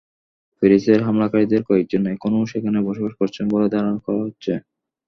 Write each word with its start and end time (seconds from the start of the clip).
প্যারিসের 0.61 0.99
হামলাকারীদের 1.05 1.61
কয়েকজন 1.69 2.03
এখনো 2.13 2.39
সেখানে 2.51 2.79
বসবাস 2.87 3.13
করছেন 3.19 3.45
বলে 3.53 3.67
ধারণা 3.73 3.97
করা 4.05 4.19
হচ্ছে। 4.25 4.51